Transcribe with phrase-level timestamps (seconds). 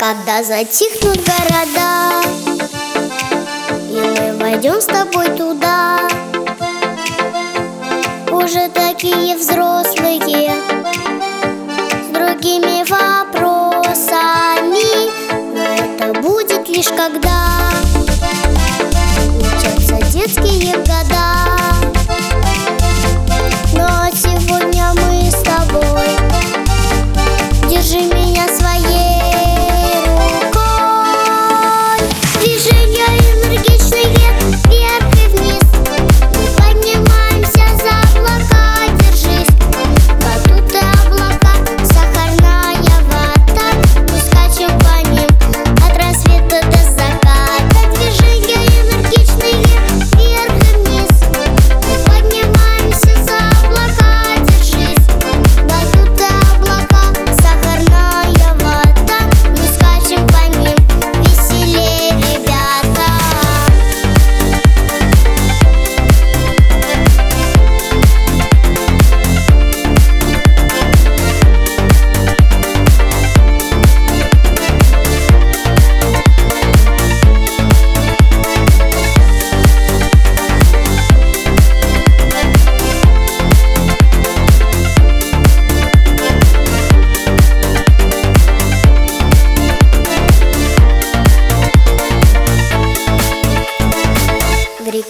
[0.00, 2.22] Когда затихнут города
[3.90, 5.98] И мы войдем с тобой туда.
[8.32, 10.54] Уже такие взрослые
[12.02, 13.60] С другими вопросами
[15.52, 17.68] Но это будет лишь когда.
[19.36, 21.49] Учатся детские года.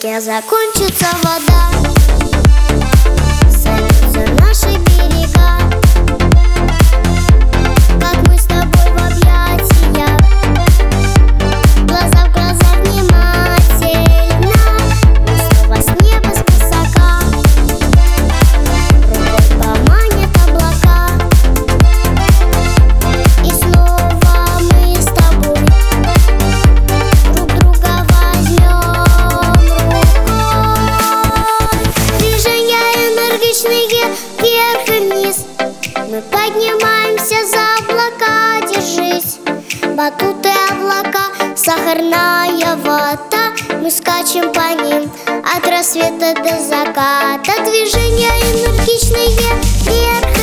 [0.00, 1.59] реке закончится вода.
[40.00, 43.52] небо, тут и облака, сахарная вода.
[43.80, 47.52] Мы скачем по ним от рассвета до заката.
[47.64, 49.28] Движения энергичные
[49.84, 50.39] вверх